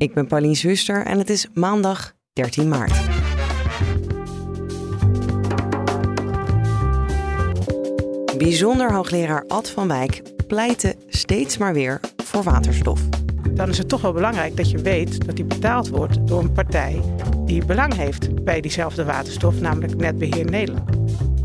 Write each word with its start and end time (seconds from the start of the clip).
Ik 0.00 0.14
ben 0.14 0.26
Pauline 0.26 0.54
Zuster 0.54 1.06
en 1.06 1.18
het 1.18 1.30
is 1.30 1.46
maandag 1.54 2.12
13 2.32 2.68
maart. 2.68 3.00
Bijzonder 8.38 8.92
hoogleraar 8.92 9.44
Ad 9.48 9.70
van 9.70 9.88
Wijk 9.88 10.22
pleitte 10.46 10.96
steeds 11.08 11.58
maar 11.58 11.72
weer 11.72 12.00
voor 12.16 12.42
waterstof. 12.42 13.00
Dan 13.50 13.68
is 13.68 13.78
het 13.78 13.88
toch 13.88 14.00
wel 14.00 14.12
belangrijk 14.12 14.56
dat 14.56 14.70
je 14.70 14.78
weet 14.78 15.26
dat 15.26 15.36
die 15.36 15.44
betaald 15.44 15.88
wordt 15.88 16.26
door 16.26 16.40
een 16.40 16.52
partij 16.52 17.02
die 17.44 17.64
belang 17.64 17.94
heeft 17.94 18.44
bij 18.44 18.60
diezelfde 18.60 19.04
waterstof, 19.04 19.60
namelijk 19.60 19.96
Netbeheer 19.96 20.44
Nederland. 20.44 20.90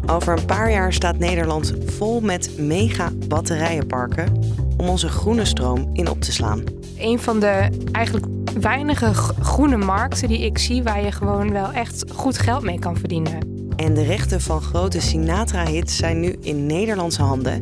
Over 0.05 0.37
een 0.37 0.45
paar 0.45 0.71
jaar 0.71 0.93
staat 0.93 1.17
Nederland 1.17 1.73
vol 1.85 2.21
met 2.21 2.57
mega 2.57 3.11
batterijenparken 3.27 4.39
om 4.77 4.89
onze 4.89 5.09
groene 5.09 5.45
stroom 5.45 5.89
in 5.93 6.09
op 6.09 6.21
te 6.21 6.31
slaan. 6.31 6.84
Een 6.97 7.19
van 7.19 7.39
de 7.39 7.69
eigenlijk 7.91 8.25
weinige 8.59 9.13
groene 9.13 9.77
markten 9.77 10.27
die 10.27 10.39
ik 10.39 10.57
zie 10.57 10.83
waar 10.83 11.03
je 11.03 11.11
gewoon 11.11 11.51
wel 11.51 11.71
echt 11.71 12.05
goed 12.13 12.37
geld 12.37 12.63
mee 12.63 12.79
kan 12.79 12.97
verdienen. 12.97 13.39
En 13.75 13.93
de 13.93 14.03
rechten 14.03 14.41
van 14.41 14.61
grote 14.61 15.01
Sinatra-hits 15.01 15.95
zijn 15.95 16.19
nu 16.19 16.35
in 16.41 16.65
Nederlandse 16.65 17.21
handen. 17.21 17.61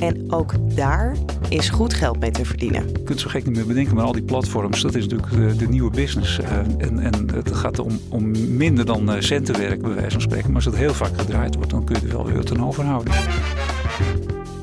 En 0.00 0.32
ook 0.32 0.54
daar 0.74 1.16
is 1.48 1.68
goed 1.68 1.94
geld 1.94 2.20
mee 2.20 2.30
te 2.30 2.44
verdienen. 2.44 2.88
Je 2.88 3.02
kunt 3.02 3.20
zo 3.20 3.28
gek 3.28 3.44
niet 3.44 3.56
meer 3.56 3.66
bedenken, 3.66 3.94
maar 3.94 4.04
al 4.04 4.12
die 4.12 4.22
platforms, 4.22 4.82
dat 4.82 4.94
is 4.94 5.06
natuurlijk 5.06 5.30
de, 5.30 5.56
de 5.56 5.68
nieuwe 5.68 5.90
business. 5.90 6.38
Uh, 6.38 6.50
en, 6.56 6.98
en 6.98 7.28
het 7.34 7.52
gaat 7.52 7.78
om, 7.78 8.00
om 8.08 8.30
minder 8.56 8.84
dan 8.84 9.14
uh, 9.14 9.20
centenwerk, 9.20 9.82
bij 9.82 9.94
wijze 9.94 10.10
van 10.10 10.20
spreken. 10.20 10.46
Maar 10.46 10.56
als 10.56 10.64
het 10.64 10.76
heel 10.76 10.94
vaak 10.94 11.18
gedraaid 11.18 11.54
wordt, 11.54 11.70
dan 11.70 11.84
kun 11.84 11.96
je 12.00 12.06
er 12.06 12.12
wel 12.12 12.26
weer 12.26 12.50
aan 12.52 12.66
overhouden. 12.66 13.14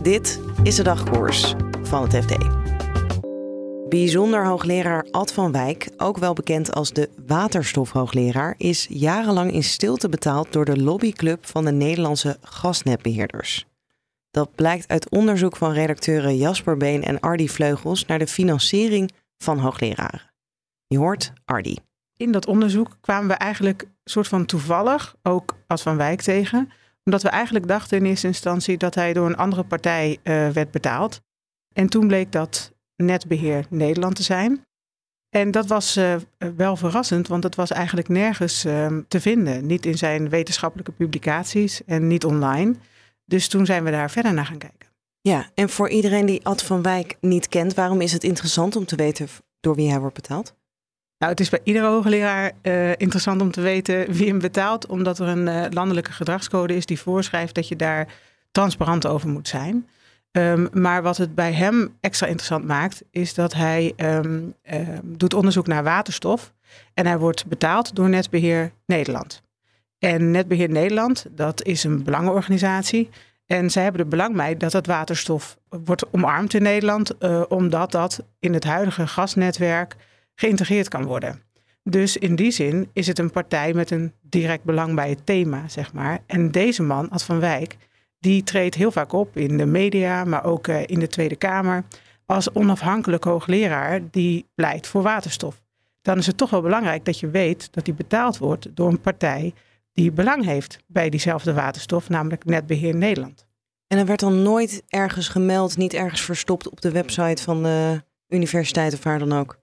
Dit 0.02 0.40
is 0.64 0.76
de 0.76 0.84
dagkoers 0.84 1.56
van 1.84 2.02
het 2.02 2.26
FD. 2.26 2.36
Bijzonder 3.90 4.46
hoogleraar 4.46 5.08
Ad 5.12 5.34
van 5.34 5.52
Wijk, 5.52 5.90
ook 5.98 6.18
wel 6.18 6.34
bekend 6.34 6.74
als 6.74 6.94
de 6.94 7.10
waterstofhoogleraar, 7.28 8.56
is 8.58 8.88
jarenlang 8.90 9.52
in 9.52 9.64
stilte 9.64 10.10
betaald 10.10 10.54
door 10.54 10.66
de 10.66 10.82
lobbyclub 10.82 11.46
van 11.46 11.66
de 11.66 11.72
Nederlandse 11.72 12.38
gasnetbeheerders. 12.42 13.66
Dat 14.32 14.56
blijkt 14.56 14.88
uit 14.88 15.10
onderzoek 15.10 15.56
van 15.56 15.72
redacteuren 15.72 16.38
Jasper 16.38 16.78
Been 16.78 17.04
en 17.04 17.20
Ardy 17.20 17.48
Vleugels 17.48 18.06
naar 18.06 18.20
de 18.20 18.28
financiering 18.28 19.12
van 19.38 19.58
hoogleraren. 19.58 20.22
Je 20.88 20.98
hoort 20.98 21.34
Ardy. 21.46 21.76
In 22.18 22.32
dat 22.32 22.48
onderzoek 22.48 22.98
kwamen 23.02 23.28
we 23.28 23.34
eigenlijk 23.34 23.88
soort 24.04 24.28
van 24.28 24.46
toevallig 24.46 25.16
ook 25.24 25.58
Ad 25.68 25.82
van 25.82 25.98
Wijk 25.98 26.22
tegen, 26.22 26.72
omdat 27.04 27.22
we 27.22 27.30
eigenlijk 27.30 27.68
dachten 27.68 27.98
in 27.98 28.06
eerste 28.06 28.28
instantie 28.28 28.78
dat 28.78 28.96
hij 28.96 29.14
door 29.14 29.26
een 29.26 29.38
andere 29.38 29.64
partij 29.64 30.18
uh, 30.24 30.50
werd 30.50 30.72
betaald. 30.72 31.22
En 31.74 31.88
toen 31.88 32.08
bleek 32.08 32.32
dat 32.32 32.78
Netbeheer 33.06 33.66
Nederland 33.70 34.16
te 34.16 34.24
zijn. 34.24 34.64
En 35.30 35.52
dat 35.52 35.68
was 35.68 35.98
uh, 35.98 36.16
wel 36.56 36.76
verrassend, 36.76 37.28
want 37.28 37.44
het 37.44 37.56
was 37.56 37.72
eigenlijk 37.72 38.08
nergens 38.08 38.66
uh, 38.66 38.88
te 39.08 39.22
vinden. 39.22 39.66
Niet 39.66 39.86
in 39.86 39.98
zijn 39.98 40.30
wetenschappelijke 40.30 40.92
publicaties 40.92 41.86
en 41.86 42.08
niet 42.08 42.26
online. 42.26 42.76
Dus 43.26 43.48
toen 43.48 43.66
zijn 43.66 43.84
we 43.84 43.92
daar 43.92 44.12
verder 44.12 44.34
naar 44.34 44.46
gaan 44.46 44.58
kijken. 44.58 44.90
Ja, 45.22 45.50
en 45.54 45.70
voor 45.70 45.90
iedereen 45.90 46.26
die 46.26 46.46
Ad 46.46 46.64
van 46.64 46.82
Wijk 46.82 47.18
niet 47.22 47.48
kent, 47.48 47.74
waarom 47.74 48.02
is 48.02 48.12
het 48.12 48.24
interessant 48.24 48.76
om 48.76 48.86
te 48.86 48.96
weten 48.96 49.28
door 49.60 49.76
wie 49.76 49.90
hij 49.90 50.00
wordt 50.00 50.16
betaald? 50.16 50.54
Nou, 51.18 51.32
het 51.32 51.42
is 51.42 51.50
bij 51.50 51.62
iedere 51.64 51.88
hoogleraar 51.88 52.52
uh, 52.62 52.92
interessant 52.92 53.42
om 53.42 53.52
te 53.52 53.62
weten 53.62 54.12
wie 54.12 54.28
hem 54.28 54.40
betaalt, 54.40 54.88
omdat 54.88 55.20
er 55.20 55.28
een 55.28 55.74
landelijke 55.74 56.12
gedragscode 56.12 56.76
is 56.76 56.86
die 56.86 57.00
voorschrijft 57.00 57.56
dat 57.56 57.68
je 57.68 57.76
daar 57.76 58.14
transparant 58.52 59.08
over 59.08 59.30
moet 59.30 59.48
zijn. 59.48 59.88
Um, 60.32 60.68
maar 60.74 61.02
wat 61.02 61.18
het 61.18 61.36
bij 61.36 61.54
hem 61.54 61.98
extra 62.00 62.28
interessant 62.28 62.66
maakt, 62.66 63.04
is 63.12 63.34
dat 63.34 63.54
hij 63.54 63.94
um, 63.98 64.54
uh, 64.74 64.80
doet 65.04 65.34
onderzoek 65.34 65.68
naar 65.68 65.84
waterstof. 65.84 66.54
En 66.94 67.06
hij 67.06 67.18
wordt 67.18 67.46
betaald 67.46 67.96
door 67.96 68.10
Netbeheer 68.10 68.72
Nederland. 68.86 69.42
En 70.00 70.32
Netbeheer 70.32 70.70
Nederland, 70.70 71.26
dat 71.32 71.64
is 71.64 71.84
een 71.84 72.04
belangenorganisatie. 72.04 73.10
En 73.46 73.70
zij 73.70 73.84
hebben 73.84 74.02
er 74.02 74.08
belang 74.08 74.36
bij 74.36 74.58
dat 74.58 74.72
dat 74.72 74.86
waterstof 74.86 75.58
wordt 75.70 76.12
omarmd 76.12 76.54
in 76.54 76.62
Nederland, 76.62 77.16
uh, 77.20 77.44
omdat 77.48 77.92
dat 77.92 78.24
in 78.40 78.54
het 78.54 78.64
huidige 78.64 79.08
gasnetwerk 79.08 79.96
geïntegreerd 80.36 80.88
kan 80.88 81.04
worden. 81.04 81.42
Dus 81.84 82.18
in 82.18 82.36
die 82.36 82.52
zin 82.52 82.90
is 82.94 83.08
het 83.08 83.20
een 83.20 83.32
partij 83.32 83.74
met 83.74 83.92
een 83.92 84.14
direct 84.22 84.64
belang 84.64 84.96
bij 84.96 85.10
het 85.10 85.26
thema, 85.26 85.68
zeg 85.68 85.94
maar. 85.94 86.20
En 86.26 86.52
deze 86.52 86.84
man, 86.84 87.10
Ad 87.10 87.24
van 87.24 87.40
Wijk, 87.40 87.78
die 88.20 88.44
treedt 88.44 88.76
heel 88.76 88.92
vaak 88.92 89.14
op 89.14 89.38
in 89.38 89.58
de 89.58 89.66
media, 89.66 90.24
maar 90.24 90.44
ook 90.44 90.68
uh, 90.68 90.82
in 90.86 91.00
de 91.00 91.08
Tweede 91.08 91.36
Kamer, 91.36 91.84
als 92.26 92.54
onafhankelijk 92.54 93.24
hoogleraar 93.24 94.02
die 94.12 94.46
pleit 94.56 94.88
voor 94.88 95.02
waterstof. 95.02 95.62
Dan 96.02 96.18
is 96.18 96.28
het 96.28 96.38
toch 96.38 96.50
wel 96.50 96.62
belangrijk 96.62 97.06
dat 97.06 97.20
je 97.20 97.30
weet 97.30 97.68
dat 97.72 97.86
die 97.86 97.94
betaald 97.94 98.38
wordt 98.38 98.76
door 98.76 98.90
een 98.90 99.02
partij 99.02 99.54
die 99.94 100.12
belang 100.12 100.46
heeft 100.46 100.80
bij 100.88 101.10
diezelfde 101.10 101.54
waterstof, 101.54 102.10
namelijk 102.10 102.46
Netbeheer 102.46 102.96
Nederland. 102.96 103.48
En 103.88 103.98
er 103.98 104.06
werd 104.06 104.20
dan 104.20 104.42
nooit 104.42 104.84
ergens 104.88 105.28
gemeld, 105.28 105.78
niet 105.78 105.94
ergens 105.94 106.22
verstopt 106.22 106.70
op 106.70 106.82
de 106.82 106.92
website 106.92 107.44
van 107.44 107.64
de 107.64 108.04
universiteit 108.28 108.94
of 108.94 109.04
waar 109.04 109.20
dan 109.20 109.34
ook? 109.34 109.60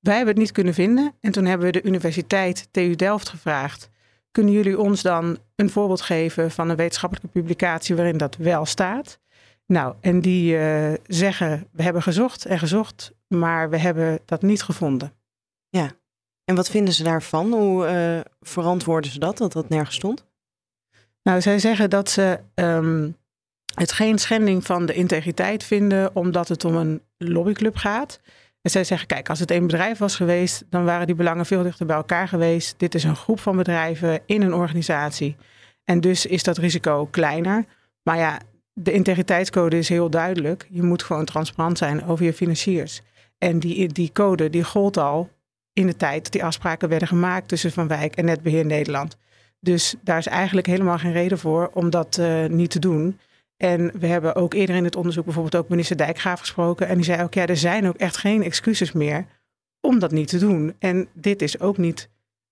Wij 0.00 0.16
hebben 0.16 0.34
het 0.34 0.42
niet 0.42 0.52
kunnen 0.52 0.74
vinden 0.74 1.14
en 1.20 1.32
toen 1.32 1.44
hebben 1.44 1.66
we 1.66 1.72
de 1.72 1.82
universiteit 1.82 2.68
TU 2.70 2.94
Delft 2.94 3.28
gevraagd 3.28 3.90
kunnen 4.36 4.54
jullie 4.54 4.78
ons 4.78 5.02
dan 5.02 5.38
een 5.54 5.70
voorbeeld 5.70 6.00
geven 6.00 6.50
van 6.50 6.68
een 6.68 6.76
wetenschappelijke 6.76 7.28
publicatie 7.40 7.96
waarin 7.96 8.16
dat 8.16 8.36
wel 8.36 8.66
staat? 8.66 9.18
Nou, 9.66 9.94
en 10.00 10.20
die 10.20 10.56
uh, 10.56 10.92
zeggen, 11.06 11.68
we 11.72 11.82
hebben 11.82 12.02
gezocht 12.02 12.44
en 12.44 12.58
gezocht, 12.58 13.12
maar 13.28 13.70
we 13.70 13.78
hebben 13.78 14.18
dat 14.24 14.42
niet 14.42 14.62
gevonden. 14.62 15.12
Ja, 15.68 15.90
en 16.44 16.54
wat 16.54 16.70
vinden 16.70 16.94
ze 16.94 17.02
daarvan? 17.02 17.52
Hoe 17.52 17.86
uh, 17.86 18.20
verantwoorden 18.40 19.10
ze 19.10 19.18
dat, 19.18 19.38
dat 19.38 19.52
dat 19.52 19.68
nergens 19.68 19.96
stond? 19.96 20.26
Nou, 21.22 21.40
zij 21.40 21.58
zeggen 21.58 21.90
dat 21.90 22.10
ze 22.10 22.40
um, 22.54 23.16
het 23.74 23.92
geen 23.92 24.18
schending 24.18 24.64
van 24.64 24.86
de 24.86 24.94
integriteit 24.94 25.64
vinden, 25.64 26.16
omdat 26.16 26.48
het 26.48 26.64
om 26.64 26.76
een 26.76 27.02
lobbyclub 27.16 27.76
gaat. 27.76 28.20
En 28.66 28.72
zij 28.72 28.84
zeggen, 28.84 29.06
kijk, 29.06 29.28
als 29.28 29.38
het 29.38 29.50
één 29.50 29.66
bedrijf 29.66 29.98
was 29.98 30.16
geweest, 30.16 30.64
dan 30.70 30.84
waren 30.84 31.06
die 31.06 31.14
belangen 31.14 31.46
veel 31.46 31.62
dichter 31.62 31.86
bij 31.86 31.96
elkaar 31.96 32.28
geweest. 32.28 32.78
Dit 32.78 32.94
is 32.94 33.04
een 33.04 33.16
groep 33.16 33.40
van 33.40 33.56
bedrijven 33.56 34.20
in 34.26 34.42
een 34.42 34.54
organisatie. 34.54 35.36
En 35.84 36.00
dus 36.00 36.26
is 36.26 36.42
dat 36.42 36.58
risico 36.58 37.06
kleiner. 37.10 37.64
Maar 38.02 38.16
ja, 38.16 38.40
de 38.72 38.92
integriteitscode 38.92 39.78
is 39.78 39.88
heel 39.88 40.10
duidelijk. 40.10 40.66
Je 40.70 40.82
moet 40.82 41.02
gewoon 41.02 41.24
transparant 41.24 41.78
zijn 41.78 42.04
over 42.04 42.24
je 42.24 42.32
financiers. 42.32 43.02
En 43.38 43.58
die, 43.58 43.88
die 43.88 44.10
code 44.12 44.50
die 44.50 44.64
gold 44.64 44.96
al 44.96 45.30
in 45.72 45.86
de 45.86 45.96
tijd 45.96 46.22
dat 46.22 46.32
die 46.32 46.44
afspraken 46.44 46.88
werden 46.88 47.08
gemaakt 47.08 47.48
tussen 47.48 47.72
Van 47.72 47.88
Wijk 47.88 48.16
en 48.16 48.24
Netbeheer 48.24 48.66
Nederland. 48.66 49.16
Dus 49.60 49.94
daar 50.02 50.18
is 50.18 50.26
eigenlijk 50.26 50.66
helemaal 50.66 50.98
geen 50.98 51.12
reden 51.12 51.38
voor 51.38 51.70
om 51.74 51.90
dat 51.90 52.16
uh, 52.20 52.46
niet 52.46 52.70
te 52.70 52.78
doen. 52.78 53.18
En 53.56 53.98
we 53.98 54.06
hebben 54.06 54.34
ook 54.34 54.54
eerder 54.54 54.76
in 54.76 54.84
het 54.84 54.96
onderzoek 54.96 55.24
bijvoorbeeld 55.24 55.56
ook 55.56 55.68
minister 55.68 55.96
Dijkgraaf 55.96 56.40
gesproken. 56.40 56.88
En 56.88 56.94
die 56.94 57.04
zei 57.04 57.22
ook, 57.22 57.34
ja, 57.34 57.46
er 57.46 57.56
zijn 57.56 57.88
ook 57.88 57.96
echt 57.96 58.16
geen 58.16 58.42
excuses 58.42 58.92
meer 58.92 59.26
om 59.80 59.98
dat 59.98 60.10
niet 60.10 60.28
te 60.28 60.38
doen. 60.38 60.74
En 60.78 61.08
dit 61.12 61.42
is 61.42 61.60
ook 61.60 61.78
niet 61.78 62.08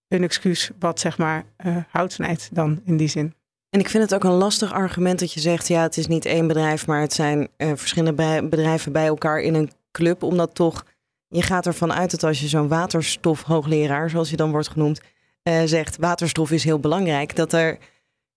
een 0.09 0.23
excuus 0.23 0.71
wat 0.79 1.01
zeg 1.01 1.19
maar 1.19 1.45
uh, 1.67 1.77
hout 1.89 2.13
snijdt 2.13 2.49
dan 2.53 2.81
in 2.85 2.97
die 2.97 3.09
zin. 3.09 3.35
En 3.71 3.81
ik 3.81 3.89
vind 3.89 4.03
het 4.03 4.15
ook 4.15 4.25
een 4.25 4.39
lastig 4.39 4.73
argument 4.73 5.19
dat 5.19 5.33
je 5.33 5.41
zegt, 5.41 5.69
ja, 5.69 5.83
het 5.83 5.97
is 5.97 6.07
niet 6.07 6.25
één 6.25 6.47
bedrijf, 6.47 6.87
maar 6.87 7.01
het 7.01 7.13
zijn 7.13 7.49
uh, 7.59 7.73
verschillende 7.75 8.43
bedrijven 8.49 8.93
bij 8.93 9.07
elkaar 9.07 9.41
in 9.41 9.55
een 9.55 9.71
club. 9.93 10.23
Omdat 10.23 10.55
toch, 10.55 10.85
je 11.29 11.43
gaat 11.43 11.67
ervan 11.67 11.93
uit 11.93 12.11
dat 12.11 12.23
als 12.23 12.41
je 12.41 12.49
zo'n 12.49 12.69
waterstofhoogleraar, 12.69 14.11
zoals 14.11 14.29
hij 14.29 14.37
dan 14.37 14.51
wordt 14.51 14.69
genoemd, 14.69 15.01
uh, 15.43 15.63
zegt, 15.65 15.97
waterstof 15.97 16.51
is 16.51 16.65
heel 16.65 16.79
belangrijk, 16.79 17.37
dat 17.37 17.53
er, 17.53 17.79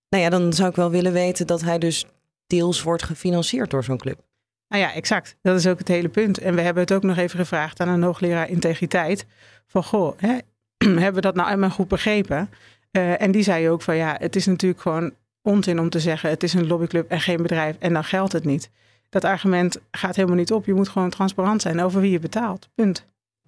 nou 0.10 0.24
ja, 0.24 0.30
dan 0.30 0.54
zou 0.54 0.70
ik 0.70 0.76
wel 0.76 0.90
willen 0.90 1.14
weten 1.14 1.48
dat 1.48 1.62
hij 1.62 1.78
dus 1.78 2.06
deels 2.48 2.82
wordt 2.82 3.04
gefinancierd 3.04 3.70
door 3.70 3.84
zo'n 3.84 3.98
club. 3.98 4.26
Nou 4.68 4.82
ja, 4.82 4.94
exact. 4.94 5.38
Dat 5.42 5.58
is 5.58 5.68
ook 5.68 5.78
het 5.78 5.88
hele 5.88 6.10
punt. 6.10 6.38
En 6.38 6.56
we 6.56 6.62
hebben 6.62 6.84
het 6.84 6.94
ook 6.94 7.04
nog 7.04 7.18
even 7.18 7.40
gevraagd 7.40 7.80
aan 7.80 7.88
een 7.88 8.04
hoogleraar 8.04 8.50
integriteit. 8.50 9.26
Van 9.68 9.84
goh, 9.84 10.18
hè, 10.18 10.38
hebben 10.78 11.14
we 11.14 11.22
dat 11.22 11.36
nou 11.36 11.48
helemaal 11.48 11.70
goed 11.70 11.88
begrepen? 11.88 12.50
Uh, 12.92 13.22
en 13.22 13.32
die 13.32 13.44
zei 13.44 13.70
ook 13.70 13.82
van 13.82 13.96
ja, 13.96 14.16
het 14.20 14.36
is 14.36 14.46
natuurlijk 14.46 14.82
gewoon 14.82 15.14
onzin 15.42 15.80
om 15.80 15.90
te 15.90 16.00
zeggen 16.00 16.30
het 16.30 16.44
is 16.44 16.54
een 16.54 16.68
lobbyclub 16.68 17.10
en 17.10 17.22
geen 17.22 17.42
bedrijf 17.42 17.76
en 17.80 17.94
dan 17.94 18.04
geldt 18.04 18.34
het 18.34 18.46
niet. 18.46 18.70
Dat 19.10 19.24
argument 19.24 19.80
gaat 19.92 20.16
helemaal 20.16 20.38
niet 20.38 20.52
op. 20.52 20.66
Je 20.66 20.74
moet 20.74 20.90
gewoon 20.90 21.10
transparant 21.10 21.62
zijn 21.62 21.82
over 21.82 22.02
wie 22.02 22.12
je 22.12 22.20
betaalt. 22.20 22.70
Punt. 22.76 23.06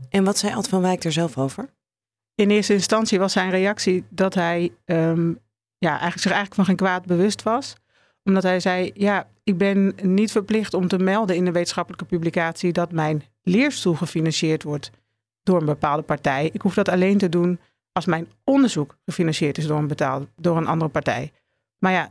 En 0.10 0.24
wat 0.24 0.38
zei 0.38 0.54
Ad 0.54 0.70
van 0.70 0.82
Wijk 0.82 1.04
er 1.04 1.12
zelf 1.12 1.38
over? 1.38 1.70
In 2.36 2.50
eerste 2.50 2.74
instantie 2.74 3.20
was 3.20 3.34
zijn 3.34 3.50
reactie 3.50 4.04
dat 4.10 4.34
hij 4.34 4.72
ehm, 4.86 5.34
ja, 5.78 5.90
eigenlijk 5.90 6.22
zich 6.22 6.32
eigenlijk 6.32 6.56
van 6.56 6.66
geen 6.66 6.76
kwaad 6.76 7.06
bewust 7.06 7.44
was. 7.44 7.76
Omdat 8.24 8.44
hij 8.44 8.60
zei, 8.60 8.92
ja, 8.94 9.28
ik 9.44 9.58
ben 9.58 9.96
niet 10.02 10.32
verplicht 10.32 10.74
om 10.74 10.88
te 10.88 10.98
melden 10.98 11.36
in 11.36 11.46
de 11.46 11.52
wetenschappelijke 11.52 12.06
publicatie 12.06 12.74
dat 12.74 12.92
mijn 12.92 13.24
leerstoel 13.44 13.94
gefinancierd 13.96 14.64
wordt 14.64 14.92
door 15.44 15.60
een 15.60 15.66
bepaalde 15.66 16.04
partij. 16.04 16.50
Ik 16.54 16.62
hoef 16.62 16.74
dat 16.74 16.90
alleen 16.90 17.18
te 17.18 17.30
doen 17.30 17.60
als 17.92 18.06
mijn 18.06 18.28
onderzoek 18.44 18.98
gefinancierd 19.06 19.58
is 19.58 19.68
door 19.68 19.78
een, 19.78 19.88
betaald, 19.88 20.28
door 20.36 20.58
een 20.58 20.68
andere 20.68 20.92
partij. 20.92 21.32
Maar 21.78 21.92
ja, 21.92 22.10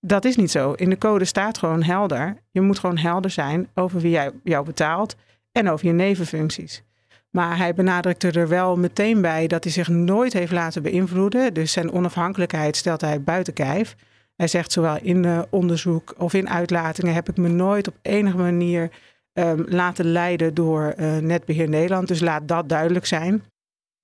dat 0.00 0.24
is 0.24 0.36
niet 0.36 0.50
zo. 0.50 0.72
In 0.72 0.90
de 0.90 0.98
code 0.98 1.24
staat 1.24 1.58
gewoon 1.58 1.82
helder. 1.82 2.36
Je 2.50 2.60
moet 2.60 2.78
gewoon 2.78 2.98
helder 2.98 3.30
zijn 3.30 3.68
over 3.74 4.00
wie 4.00 4.10
jij, 4.10 4.30
jou 4.44 4.64
betaalt 4.64 5.16
en 5.52 5.68
over 5.68 5.86
je 5.86 5.92
nevenfuncties. 5.92 6.82
Maar 7.30 7.56
hij 7.56 7.74
benadrukte 7.74 8.30
er 8.30 8.48
wel 8.48 8.76
meteen 8.76 9.20
bij 9.20 9.46
dat 9.46 9.64
hij 9.64 9.72
zich 9.72 9.88
nooit 9.88 10.32
heeft 10.32 10.52
laten 10.52 10.82
beïnvloeden. 10.82 11.54
Dus 11.54 11.72
zijn 11.72 11.92
onafhankelijkheid 11.92 12.76
stelt 12.76 13.00
hij 13.00 13.22
buiten 13.22 13.52
kijf. 13.52 13.96
Hij 14.36 14.48
zegt 14.48 14.72
zowel 14.72 14.98
in 15.02 15.46
onderzoek 15.50 16.14
of 16.18 16.34
in 16.34 16.48
uitlatingen 16.48 17.14
heb 17.14 17.28
ik 17.28 17.36
me 17.36 17.48
nooit 17.48 17.88
op 17.88 17.98
enige 18.02 18.36
manier 18.36 18.90
um, 19.32 19.64
laten 19.68 20.04
leiden 20.04 20.54
door 20.54 20.94
uh, 20.98 21.16
Netbeheer 21.16 21.68
Nederland. 21.68 22.08
Dus 22.08 22.20
laat 22.20 22.48
dat 22.48 22.68
duidelijk 22.68 23.06
zijn. 23.06 23.44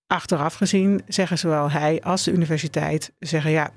Achteraf 0.07 0.55
gezien 0.55 1.03
zeggen 1.09 1.39
zowel 1.39 1.71
hij 1.71 2.01
als 2.01 2.25
de 2.25 2.33
universiteit 2.33 3.13
zeggen 3.19 3.51
ja, 3.51 3.71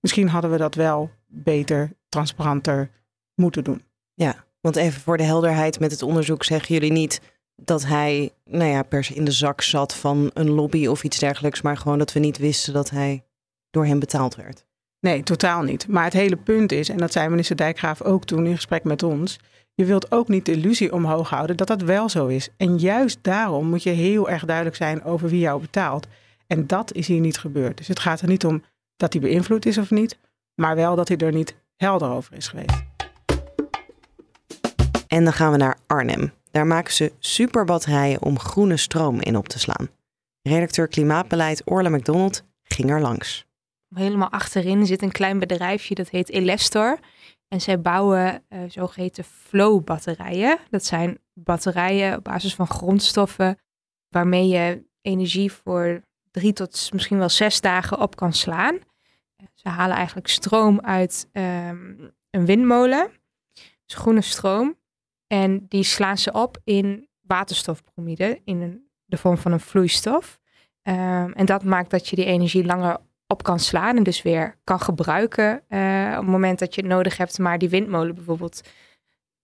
misschien 0.00 0.28
hadden 0.28 0.50
we 0.50 0.56
dat 0.56 0.74
wel 0.74 1.10
beter, 1.26 1.92
transparanter 2.08 2.90
moeten 3.34 3.64
doen. 3.64 3.82
Ja, 4.14 4.44
want 4.60 4.76
even 4.76 5.00
voor 5.00 5.16
de 5.16 5.22
helderheid 5.22 5.80
met 5.80 5.90
het 5.90 6.02
onderzoek 6.02 6.44
zeggen 6.44 6.74
jullie 6.74 6.92
niet 6.92 7.20
dat 7.56 7.84
hij 7.84 8.32
nou 8.44 8.70
ja, 8.70 8.82
per 8.82 9.04
se 9.04 9.14
in 9.14 9.24
de 9.24 9.30
zak 9.30 9.62
zat 9.62 9.94
van 9.94 10.30
een 10.34 10.50
lobby 10.50 10.86
of 10.86 11.04
iets 11.04 11.18
dergelijks, 11.18 11.62
maar 11.62 11.76
gewoon 11.76 11.98
dat 11.98 12.12
we 12.12 12.20
niet 12.20 12.38
wisten 12.38 12.72
dat 12.72 12.90
hij 12.90 13.24
door 13.70 13.86
hem 13.86 13.98
betaald 13.98 14.34
werd. 14.34 14.66
Nee, 15.00 15.22
totaal 15.22 15.62
niet. 15.62 15.88
Maar 15.88 16.04
het 16.04 16.12
hele 16.12 16.36
punt 16.36 16.72
is, 16.72 16.88
en 16.88 16.96
dat 16.96 17.12
zei 17.12 17.28
minister 17.28 17.56
Dijkgraaf 17.56 18.02
ook 18.02 18.24
toen 18.24 18.46
in 18.46 18.54
gesprek 18.54 18.84
met 18.84 19.02
ons, 19.02 19.38
je 19.74 19.84
wilt 19.84 20.12
ook 20.12 20.28
niet 20.28 20.46
de 20.46 20.52
illusie 20.52 20.92
omhoog 20.92 21.30
houden 21.30 21.56
dat 21.56 21.66
dat 21.66 21.82
wel 21.82 22.08
zo 22.08 22.26
is. 22.26 22.48
En 22.56 22.78
juist 22.78 23.18
daarom 23.22 23.66
moet 23.66 23.82
je 23.82 23.90
heel 23.90 24.30
erg 24.30 24.44
duidelijk 24.44 24.76
zijn 24.76 25.04
over 25.04 25.28
wie 25.28 25.40
jou 25.40 25.60
betaalt. 25.60 26.06
En 26.46 26.66
dat 26.66 26.92
is 26.92 27.06
hier 27.06 27.20
niet 27.20 27.38
gebeurd. 27.38 27.76
Dus 27.76 27.88
het 27.88 27.98
gaat 27.98 28.20
er 28.20 28.28
niet 28.28 28.44
om 28.44 28.62
dat 28.96 29.12
hij 29.12 29.22
beïnvloed 29.22 29.66
is 29.66 29.78
of 29.78 29.90
niet, 29.90 30.18
maar 30.54 30.76
wel 30.76 30.96
dat 30.96 31.08
hij 31.08 31.16
er 31.16 31.32
niet 31.32 31.56
helder 31.76 32.10
over 32.10 32.36
is 32.36 32.48
geweest. 32.48 32.84
En 35.06 35.24
dan 35.24 35.32
gaan 35.32 35.50
we 35.52 35.56
naar 35.56 35.78
Arnhem. 35.86 36.32
Daar 36.50 36.66
maken 36.66 36.92
ze 36.92 37.12
superbatterijen 37.18 38.22
om 38.22 38.38
groene 38.38 38.76
stroom 38.76 39.20
in 39.20 39.36
op 39.36 39.48
te 39.48 39.58
slaan. 39.58 39.88
Redacteur 40.42 40.88
Klimaatbeleid 40.88 41.62
Orla 41.64 41.88
McDonald 41.88 42.44
ging 42.62 42.90
er 42.90 43.00
langs. 43.00 43.47
Helemaal 43.94 44.30
achterin 44.30 44.86
zit 44.86 45.02
een 45.02 45.12
klein 45.12 45.38
bedrijfje 45.38 45.94
dat 45.94 46.08
heet 46.08 46.30
Elestor. 46.30 46.98
En 47.48 47.60
zij 47.60 47.80
bouwen 47.80 48.44
uh, 48.48 48.60
zogeheten 48.68 49.24
flow-batterijen. 49.24 50.58
Dat 50.70 50.84
zijn 50.84 51.18
batterijen 51.32 52.16
op 52.16 52.24
basis 52.24 52.54
van 52.54 52.66
grondstoffen 52.66 53.58
waarmee 54.08 54.48
je 54.48 54.86
energie 55.00 55.52
voor 55.52 56.02
drie 56.30 56.52
tot 56.52 56.90
misschien 56.92 57.18
wel 57.18 57.28
zes 57.28 57.60
dagen 57.60 58.00
op 58.00 58.16
kan 58.16 58.32
slaan. 58.32 58.78
Ze 59.54 59.68
halen 59.68 59.96
eigenlijk 59.96 60.28
stroom 60.28 60.80
uit 60.80 61.28
um, 61.32 62.12
een 62.30 62.46
windmolen, 62.46 63.10
dus 63.86 63.96
groene 63.96 64.20
stroom. 64.20 64.78
En 65.26 65.66
die 65.68 65.82
slaan 65.82 66.18
ze 66.18 66.32
op 66.32 66.58
in 66.64 67.08
waterstofbromide 67.20 68.40
in 68.44 68.88
de 69.04 69.16
vorm 69.16 69.38
van 69.38 69.52
een 69.52 69.60
vloeistof. 69.60 70.38
Um, 70.82 71.32
en 71.32 71.46
dat 71.46 71.64
maakt 71.64 71.90
dat 71.90 72.08
je 72.08 72.16
die 72.16 72.24
energie 72.24 72.64
langer 72.64 72.98
op 73.28 73.42
kan 73.42 73.58
slaan 73.58 73.96
en 73.96 74.02
dus 74.02 74.22
weer 74.22 74.56
kan 74.64 74.80
gebruiken 74.80 75.62
uh, 75.68 76.08
op 76.10 76.16
het 76.16 76.26
moment 76.26 76.58
dat 76.58 76.74
je 76.74 76.80
het 76.80 76.90
nodig 76.90 77.16
hebt, 77.16 77.38
maar 77.38 77.58
die 77.58 77.68
windmolen 77.68 78.14
bijvoorbeeld 78.14 78.60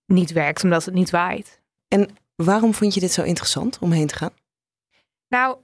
niet 0.06 0.32
werkt 0.32 0.64
omdat 0.64 0.84
het 0.84 0.94
niet 0.94 1.10
waait. 1.10 1.60
En 1.88 2.08
waarom 2.34 2.74
vond 2.74 2.94
je 2.94 3.00
dit 3.00 3.12
zo 3.12 3.22
interessant 3.22 3.78
om 3.80 3.90
heen 3.90 4.06
te 4.06 4.14
gaan? 4.14 4.32
Nou, 5.28 5.56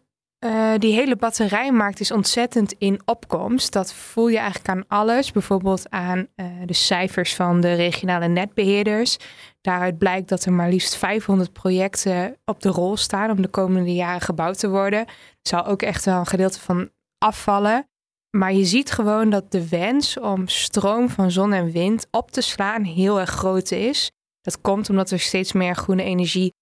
uh, 0.44 0.75
die 0.78 0.94
hele 0.94 1.17
batterijmarkt 1.17 2.00
is 2.00 2.11
ontzettend 2.11 2.72
in 2.72 3.00
opkomst. 3.05 3.72
Dat 3.72 3.93
voel 3.93 4.28
je 4.28 4.38
eigenlijk 4.38 4.69
aan 4.69 4.84
alles. 4.88 5.32
Bijvoorbeeld 5.32 5.90
aan 5.90 6.19
uh, 6.37 6.46
de 6.66 6.75
cijfers 6.75 7.34
van 7.34 7.61
de 7.61 7.75
regionale 7.75 8.28
netbeheerders. 8.28 9.16
Daaruit 9.61 9.99
blijkt 9.99 10.28
dat 10.28 10.44
er 10.44 10.52
maar 10.52 10.69
liefst 10.69 10.96
500 10.96 11.52
projecten 11.52 12.37
op 12.44 12.61
de 12.61 12.69
rol 12.69 12.96
staan 12.96 13.31
om 13.31 13.43
de 13.43 13.49
komende 13.49 13.94
jaren 13.94 14.20
gebouwd 14.20 14.58
te 14.58 14.69
worden. 14.69 14.99
Er 14.99 15.14
zal 15.43 15.66
ook 15.66 15.82
echt 15.82 16.05
wel 16.05 16.19
een 16.19 16.26
gedeelte 16.26 16.61
van 16.61 16.90
afvallen. 17.19 17.89
Maar 18.30 18.52
je 18.52 18.64
ziet 18.64 18.90
gewoon 18.90 19.30
dat 19.30 19.50
de 19.50 19.68
wens 19.68 20.18
om 20.18 20.48
stroom 20.48 21.08
van 21.08 21.30
zon 21.30 21.52
en 21.52 21.72
wind 21.72 22.06
op 22.10 22.30
te 22.30 22.40
slaan 22.40 22.84
heel 22.84 23.20
erg 23.20 23.30
groot 23.30 23.70
is. 23.70 24.10
Dat 24.40 24.60
komt 24.60 24.90
omdat 24.90 25.10
er 25.10 25.20
steeds 25.20 25.52
meer 25.52 25.74
groene 25.74 26.02
energie 26.02 26.52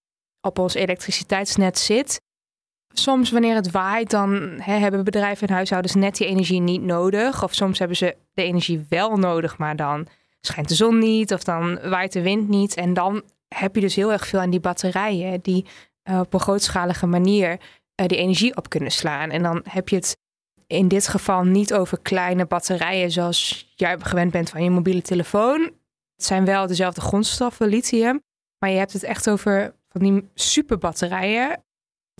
op 0.41 0.59
ons 0.59 0.73
elektriciteitsnet 0.73 1.77
zit. 1.77 2.21
Soms 2.93 3.31
wanneer 3.31 3.55
het 3.55 3.71
waait, 3.71 4.09
dan 4.09 4.31
hè, 4.61 4.73
hebben 4.73 5.03
bedrijven 5.03 5.47
en 5.47 5.53
huishoudens 5.53 5.95
net 5.95 6.17
die 6.17 6.27
energie 6.27 6.61
niet 6.61 6.81
nodig. 6.81 7.43
Of 7.43 7.53
soms 7.53 7.79
hebben 7.79 7.97
ze 7.97 8.15
de 8.33 8.43
energie 8.43 8.85
wel 8.89 9.17
nodig, 9.17 9.57
maar 9.57 9.75
dan 9.75 10.07
schijnt 10.41 10.69
de 10.69 10.75
zon 10.75 10.97
niet 10.97 11.33
of 11.33 11.43
dan 11.43 11.89
waait 11.89 12.13
de 12.13 12.21
wind 12.21 12.47
niet. 12.47 12.75
En 12.75 12.93
dan 12.93 13.23
heb 13.55 13.75
je 13.75 13.81
dus 13.81 13.95
heel 13.95 14.11
erg 14.11 14.27
veel 14.27 14.39
aan 14.39 14.49
die 14.49 14.59
batterijen 14.59 15.41
die 15.41 15.65
uh, 16.09 16.19
op 16.19 16.33
een 16.33 16.39
grootschalige 16.39 17.05
manier 17.05 17.51
uh, 17.51 18.07
die 18.07 18.17
energie 18.17 18.55
op 18.55 18.69
kunnen 18.69 18.91
slaan. 18.91 19.29
En 19.29 19.43
dan 19.43 19.61
heb 19.69 19.89
je 19.89 19.95
het 19.95 20.17
in 20.69 20.87
dit 20.87 21.07
geval 21.07 21.43
niet 21.43 21.73
over 21.73 21.99
kleine 21.99 22.45
batterijen 22.45 23.11
zoals 23.11 23.71
jij 23.75 23.99
gewend 23.99 24.31
bent 24.31 24.49
van 24.49 24.63
je 24.63 24.69
mobiele 24.69 25.01
telefoon. 25.01 25.61
Het 26.15 26.25
zijn 26.25 26.45
wel 26.45 26.67
dezelfde 26.67 27.01
grondstoffen, 27.01 27.67
lithium. 27.67 28.21
Maar 28.59 28.69
je 28.69 28.77
hebt 28.77 28.93
het 28.93 29.03
echt 29.03 29.29
over 29.29 29.75
van 29.89 30.01
die 30.01 30.29
superbatterijen. 30.33 31.63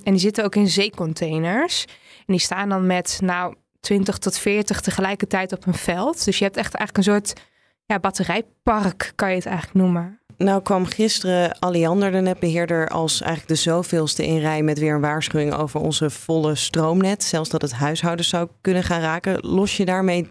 En 0.03 0.11
die 0.11 0.19
zitten 0.21 0.43
ook 0.43 0.55
in 0.55 0.67
zeecontainers. 0.67 1.85
En 2.17 2.25
die 2.25 2.39
staan 2.39 2.69
dan 2.69 2.85
met 2.85 3.19
nou 3.23 3.55
20 3.79 4.17
tot 4.17 4.37
40 4.37 4.81
tegelijkertijd 4.81 5.51
op 5.51 5.65
een 5.65 5.73
veld. 5.73 6.25
Dus 6.25 6.37
je 6.37 6.43
hebt 6.43 6.57
echt 6.57 6.73
eigenlijk 6.73 7.07
een 7.07 7.13
soort 7.13 7.41
ja, 7.85 7.99
batterijpark, 7.99 9.11
kan 9.15 9.29
je 9.29 9.35
het 9.35 9.45
eigenlijk 9.45 9.77
noemen. 9.77 10.18
Nou 10.39 10.61
kwam 10.61 10.85
gisteren 10.85 11.59
Alliander, 11.59 12.11
de 12.11 12.19
netbeheerder, 12.19 12.87
als 12.87 13.21
eigenlijk 13.21 13.51
de 13.51 13.69
zoveelste 13.69 14.25
in 14.25 14.39
rij 14.39 14.61
met 14.61 14.79
weer 14.79 14.93
een 14.93 15.01
waarschuwing 15.01 15.53
over 15.53 15.79
onze 15.79 16.09
volle 16.09 16.55
stroomnet. 16.55 17.23
Zelfs 17.23 17.49
dat 17.49 17.61
het 17.61 17.73
huishoudens 17.73 18.29
zou 18.29 18.47
kunnen 18.61 18.83
gaan 18.83 19.01
raken. 19.01 19.37
Los 19.41 19.77
je 19.77 19.85
daarmee 19.85 20.29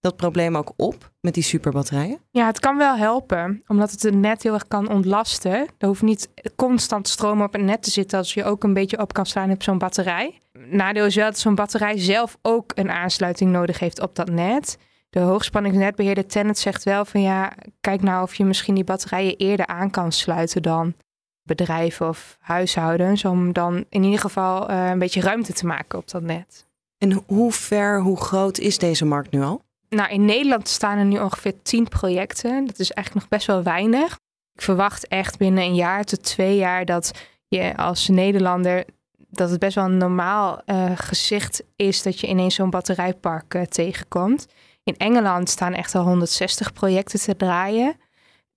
dat 0.00 0.16
probleem 0.16 0.56
ook 0.56 0.72
op 0.76 1.10
met 1.20 1.34
die 1.34 1.42
superbatterijen? 1.42 2.18
Ja, 2.30 2.46
het 2.46 2.60
kan 2.60 2.76
wel 2.76 2.96
helpen, 2.96 3.62
omdat 3.66 3.90
het 3.90 4.02
het 4.02 4.14
net 4.14 4.42
heel 4.42 4.54
erg 4.54 4.68
kan 4.68 4.88
ontlasten. 4.88 5.66
Er 5.78 5.86
hoeft 5.86 6.02
niet 6.02 6.28
constant 6.56 7.08
stroom 7.08 7.42
op 7.42 7.52
het 7.52 7.62
net 7.62 7.82
te 7.82 7.90
zitten 7.90 8.18
als 8.18 8.34
je 8.34 8.44
ook 8.44 8.64
een 8.64 8.74
beetje 8.74 9.00
op 9.00 9.12
kan 9.12 9.26
slaan 9.26 9.50
op 9.50 9.62
zo'n 9.62 9.78
batterij. 9.78 10.40
Nadeel 10.52 11.04
is 11.04 11.14
wel 11.14 11.24
dat 11.24 11.38
zo'n 11.38 11.54
batterij 11.54 11.98
zelf 11.98 12.36
ook 12.42 12.72
een 12.74 12.90
aansluiting 12.90 13.50
nodig 13.50 13.78
heeft 13.78 14.00
op 14.00 14.14
dat 14.14 14.30
net 14.30 14.78
de 15.14 15.20
hoogspanningsnetbeheerder 15.20 16.26
Tennet 16.26 16.58
zegt 16.58 16.84
wel 16.84 17.04
van 17.04 17.22
ja, 17.22 17.52
kijk 17.80 18.02
nou 18.02 18.22
of 18.22 18.34
je 18.34 18.44
misschien 18.44 18.74
die 18.74 18.84
batterijen 18.84 19.36
eerder 19.36 19.66
aan 19.66 19.90
kan 19.90 20.12
sluiten 20.12 20.62
dan 20.62 20.94
bedrijven 21.42 22.08
of 22.08 22.36
huishoudens. 22.40 23.24
Om 23.24 23.52
dan 23.52 23.84
in 23.88 24.02
ieder 24.02 24.20
geval 24.20 24.70
uh, 24.70 24.88
een 24.88 24.98
beetje 24.98 25.20
ruimte 25.20 25.52
te 25.52 25.66
maken 25.66 25.98
op 25.98 26.10
dat 26.10 26.22
net. 26.22 26.66
En 26.98 27.22
hoe 27.26 27.52
ver, 27.52 28.00
hoe 28.00 28.16
groot 28.16 28.58
is 28.58 28.78
deze 28.78 29.04
markt 29.04 29.30
nu 29.30 29.42
al? 29.42 29.62
Nou, 29.88 30.10
in 30.10 30.24
Nederland 30.24 30.68
staan 30.68 30.98
er 30.98 31.04
nu 31.04 31.18
ongeveer 31.18 31.62
10 31.62 31.88
projecten. 31.88 32.66
Dat 32.66 32.78
is 32.78 32.92
eigenlijk 32.92 33.26
nog 33.26 33.38
best 33.38 33.46
wel 33.46 33.62
weinig. 33.62 34.18
Ik 34.54 34.62
verwacht 34.62 35.08
echt 35.08 35.38
binnen 35.38 35.64
een 35.64 35.74
jaar 35.74 36.04
tot 36.04 36.22
twee 36.22 36.56
jaar 36.56 36.84
dat 36.84 37.10
je 37.48 37.76
als 37.76 38.08
Nederlander 38.08 38.84
dat 39.28 39.50
het 39.50 39.58
best 39.58 39.74
wel 39.74 39.84
een 39.84 39.96
normaal 39.96 40.62
uh, 40.66 40.90
gezicht 40.94 41.64
is 41.76 42.02
dat 42.02 42.20
je 42.20 42.26
ineens 42.26 42.54
zo'n 42.54 42.70
batterijpark 42.70 43.54
uh, 43.54 43.62
tegenkomt. 43.62 44.46
In 44.84 44.96
Engeland 44.96 45.50
staan 45.50 45.74
echt 45.74 45.94
al 45.94 46.02
160 46.02 46.72
projecten 46.72 47.20
te 47.20 47.36
draaien. 47.36 47.96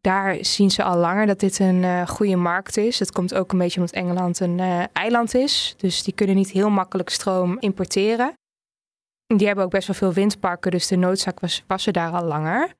Daar 0.01 0.37
zien 0.41 0.71
ze 0.71 0.83
al 0.83 0.97
langer 0.97 1.25
dat 1.25 1.39
dit 1.39 1.59
een 1.59 1.83
uh, 1.83 2.07
goede 2.07 2.35
markt 2.35 2.77
is. 2.77 2.99
Het 2.99 3.11
komt 3.11 3.33
ook 3.33 3.51
een 3.51 3.57
beetje 3.57 3.79
omdat 3.79 3.95
Engeland 3.95 4.39
een 4.39 4.57
uh, 4.57 4.83
eiland 4.93 5.35
is. 5.35 5.73
Dus 5.77 6.03
die 6.03 6.13
kunnen 6.13 6.35
niet 6.35 6.51
heel 6.51 6.69
makkelijk 6.69 7.09
stroom 7.09 7.57
importeren. 7.59 8.33
Die 9.35 9.47
hebben 9.47 9.65
ook 9.65 9.71
best 9.71 9.87
wel 9.87 9.95
veel 9.95 10.13
windparken, 10.13 10.71
dus 10.71 10.87
de 10.87 10.95
noodzaak 10.95 11.39
was, 11.39 11.63
was 11.67 11.87
er 11.87 11.93
daar 11.93 12.11
al 12.11 12.23
langer. 12.23 12.73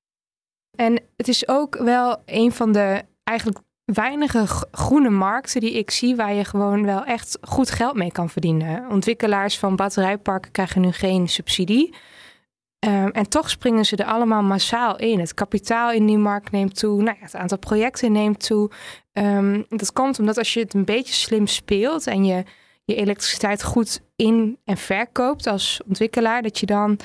En 0.76 1.02
het 1.16 1.28
is 1.28 1.48
ook 1.48 1.78
wel 1.78 2.22
een 2.26 2.52
van 2.52 2.72
de 2.72 3.04
eigenlijk 3.24 3.60
weinige 3.86 4.46
groene 4.72 5.10
markten 5.10 5.62
die 5.62 5.74
ik 5.74 5.92
zie 5.92 6.16
waar 6.16 6.34
je 6.34 6.46
gewoon 6.46 6.86
wel 6.86 7.04
echt 7.04 7.38
goed 7.42 7.72
geld 7.72 7.96
mee 7.96 8.12
kan 8.12 8.30
verdienen. 8.30 8.90
Ontwikkelaars 8.90 9.60
van 9.60 9.76
batterijparken 9.76 10.52
krijgen 10.52 10.82
nu 10.82 10.92
geen 10.92 11.28
subsidie. 11.28 11.96
Um, 12.86 13.12
en 13.12 13.30
toch 13.30 13.50
springen 13.50 13.86
ze 13.86 13.96
er 13.96 14.06
allemaal 14.06 14.42
massaal 14.42 14.98
in. 14.98 15.20
Het 15.20 15.34
kapitaal 15.34 15.92
in 15.92 16.06
die 16.06 16.18
markt 16.18 16.52
neemt 16.52 16.80
toe. 16.80 17.04
Nou 17.04 17.18
ja, 17.20 17.24
het 17.26 17.36
aantal 17.36 17.58
projecten 17.58 18.12
neemt 18.12 18.46
toe. 18.46 18.72
Um, 19.14 19.66
dat 19.70 19.94
komt 19.94 20.20
omdat 20.20 20.38
als 20.38 20.54
je 20.54 20.60
het 20.60 20.74
een 20.74 20.86
beetje 20.86 21.14
slim 21.14 21.48
speelt 21.48 22.08
en 22.08 22.26
je 22.26 22.44
je 22.88 22.96
elektriciteit 22.96 23.64
goed 23.64 24.02
in 24.16 24.58
en 24.66 24.78
verkoopt 24.78 25.48
als 25.48 25.82
ontwikkelaar, 25.88 26.42
dat 26.42 26.60
je 26.60 26.66
dan 26.66 27.00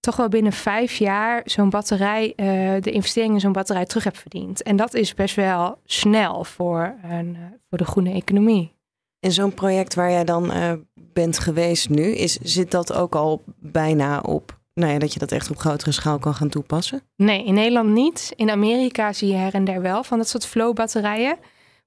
toch 0.00 0.16
wel 0.16 0.28
binnen 0.28 0.52
vijf 0.52 0.96
jaar 0.96 1.42
zo'n 1.44 1.70
batterij, 1.70 2.32
uh, 2.36 2.82
de 2.82 2.90
investering 2.90 3.34
in 3.34 3.40
zo'n 3.40 3.52
batterij 3.52 3.84
terug 3.84 4.04
hebt 4.04 4.18
verdiend. 4.18 4.62
En 4.62 4.76
dat 4.76 4.94
is 4.94 5.14
best 5.14 5.36
wel 5.36 5.80
snel 5.84 6.44
voor, 6.44 6.94
een, 7.02 7.34
uh, 7.34 7.40
voor 7.68 7.78
de 7.78 7.84
groene 7.84 8.12
economie. 8.12 8.76
En 9.20 9.32
zo'n 9.32 9.54
project 9.54 9.94
waar 9.94 10.10
jij 10.10 10.24
dan 10.24 10.56
uh, 10.56 10.72
bent 10.94 11.38
geweest 11.38 11.88
nu, 11.88 12.02
is, 12.02 12.38
zit 12.42 12.70
dat 12.70 12.92
ook 12.92 13.14
al 13.14 13.42
bijna 13.56 14.20
op 14.20 14.58
nou 14.78 14.92
ja, 14.92 14.98
dat 14.98 15.12
je 15.12 15.18
dat 15.18 15.32
echt 15.32 15.50
op 15.50 15.58
grotere 15.58 15.92
schaal 15.92 16.18
kan 16.18 16.34
gaan 16.34 16.48
toepassen? 16.48 17.02
Nee, 17.16 17.44
in 17.44 17.54
Nederland 17.54 17.90
niet. 17.90 18.32
In 18.36 18.50
Amerika 18.50 19.12
zie 19.12 19.28
je 19.28 19.34
her 19.34 19.54
en 19.54 19.64
der 19.64 19.82
wel 19.82 20.04
van 20.04 20.18
dat 20.18 20.28
soort 20.28 20.46
flow-batterijen. 20.46 21.38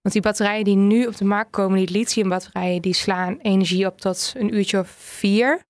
Want 0.01 0.13
die 0.13 0.21
batterijen 0.21 0.63
die 0.63 0.75
nu 0.75 1.05
op 1.05 1.17
de 1.17 1.25
markt 1.25 1.51
komen, 1.51 1.77
die 1.77 1.91
lithiumbatterijen, 1.91 2.81
die 2.81 2.93
slaan 2.93 3.37
energie 3.41 3.85
op 3.85 4.01
tot 4.01 4.33
een 4.37 4.55
uurtje 4.55 4.79
of 4.79 4.89
vier. 4.89 5.63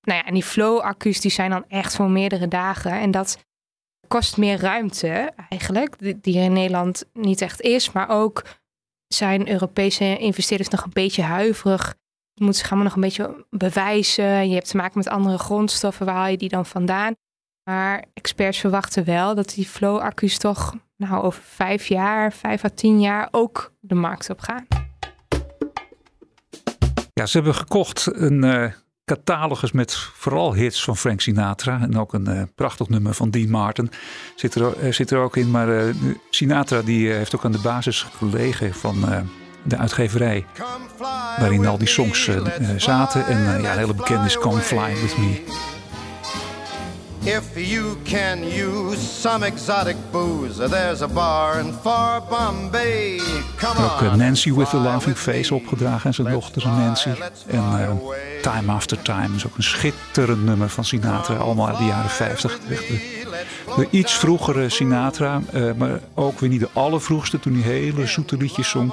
Nou 0.00 0.18
ja, 0.18 0.24
en 0.24 0.34
die 0.34 0.42
flow-accu's 0.42 1.20
die 1.20 1.30
zijn 1.30 1.50
dan 1.50 1.64
echt 1.68 1.96
voor 1.96 2.10
meerdere 2.10 2.48
dagen. 2.48 2.92
En 2.92 3.10
dat 3.10 3.38
kost 4.08 4.36
meer 4.36 4.60
ruimte 4.60 5.32
eigenlijk, 5.48 6.22
die 6.22 6.38
er 6.38 6.44
in 6.44 6.52
Nederland 6.52 7.04
niet 7.12 7.40
echt 7.40 7.60
is. 7.60 7.92
Maar 7.92 8.08
ook 8.08 8.42
zijn 9.06 9.50
Europese 9.50 10.18
investeerders 10.18 10.68
nog 10.68 10.84
een 10.84 10.92
beetje 10.92 11.22
huiverig. 11.22 11.94
Je 12.34 12.44
moet 12.44 12.56
zich 12.56 12.66
allemaal 12.66 12.84
nog 12.84 12.94
een 12.94 13.00
beetje 13.00 13.46
bewijzen. 13.50 14.48
Je 14.48 14.54
hebt 14.54 14.68
te 14.68 14.76
maken 14.76 14.98
met 14.98 15.08
andere 15.08 15.38
grondstoffen. 15.38 16.06
Waar 16.06 16.14
haal 16.14 16.28
je 16.28 16.36
die 16.36 16.48
dan 16.48 16.66
vandaan? 16.66 17.14
Maar 17.70 18.04
experts 18.14 18.58
verwachten 18.58 19.04
wel 19.04 19.34
dat 19.34 19.48
die 19.54 19.66
flow-accu's 19.66 20.38
toch 20.38 20.74
nou, 20.96 21.22
over 21.22 21.42
vijf 21.42 21.86
jaar, 21.86 22.32
vijf 22.32 22.64
à 22.64 22.68
tien 22.74 23.00
jaar 23.00 23.28
ook 23.30 23.72
de 23.80 23.94
markt 23.94 24.30
op 24.30 24.40
gaan. 24.40 24.66
Ja, 27.12 27.26
ze 27.26 27.36
hebben 27.36 27.54
gekocht 27.54 28.08
een 28.14 28.44
uh, 28.44 28.72
catalogus 29.04 29.72
met 29.72 29.94
vooral 29.94 30.54
hits 30.54 30.84
van 30.84 30.96
Frank 30.96 31.20
Sinatra. 31.20 31.80
En 31.80 31.98
ook 31.98 32.12
een 32.12 32.28
uh, 32.28 32.42
prachtig 32.54 32.88
nummer 32.88 33.14
van 33.14 33.30
Dean 33.30 33.50
Martin 33.50 33.90
zit 34.34 34.54
er, 34.54 34.84
uh, 34.84 34.92
zit 34.92 35.10
er 35.10 35.18
ook 35.18 35.36
in. 35.36 35.50
Maar 35.50 35.94
Sinatra 36.30 36.82
die 36.82 37.10
heeft 37.10 37.34
ook 37.34 37.44
aan 37.44 37.52
de 37.52 37.60
basis 37.60 38.02
gelegen 38.02 38.74
van 38.74 39.04
de 39.64 39.76
uitgeverij. 39.76 40.46
Waarin 41.38 41.66
al 41.66 41.78
die 41.78 41.88
songs 41.88 42.30
zaten. 42.76 43.26
En 43.26 43.42
ja, 43.42 43.72
een 43.72 43.78
hele 43.78 43.94
bekende 43.94 44.26
is 44.26 44.38
Come 44.38 44.60
Fly 44.60 44.94
With 45.02 45.18
Me. 45.18 45.42
If 47.26 47.56
you 47.56 47.96
can 48.02 48.42
use 48.42 48.98
some 48.98 49.46
exotic 49.46 49.96
booze, 50.12 50.68
there's 50.68 51.00
a 51.00 51.08
bar 51.08 51.58
in 51.58 51.72
far 51.72 52.22
Bombay. 52.28 53.20
Come 53.56 53.78
on. 53.78 53.84
Ook 53.84 54.16
Nancy 54.16 54.52
with 54.52 54.74
a 54.74 54.78
Laughing 54.78 55.16
Face 55.16 55.54
opgedragen 55.54 56.06
en 56.06 56.14
zijn 56.14 56.32
dochter 56.32 56.66
Nancy. 56.66 57.08
En 57.46 57.58
uh, 57.58 57.90
Time 58.42 58.72
After 58.72 59.02
Time 59.02 59.36
is 59.36 59.46
ook 59.46 59.56
een 59.56 59.62
schitterend 59.62 60.44
nummer 60.44 60.68
van 60.68 60.84
Sinatra, 60.84 61.34
allemaal 61.34 61.68
uit 61.68 61.78
de 61.78 61.84
jaren 61.84 62.10
50. 62.10 62.58
De, 62.68 63.00
de 63.76 63.86
iets 63.90 64.12
vroegere 64.12 64.68
Sinatra, 64.68 65.40
uh, 65.54 65.72
maar 65.76 66.00
ook 66.14 66.40
weer 66.40 66.50
niet 66.50 66.60
de 66.60 66.68
allervroegste 66.72 67.40
toen 67.40 67.52
hij 67.52 67.72
hele 67.72 68.06
zoete 68.06 68.36
liedjes 68.36 68.68
zong. 68.68 68.92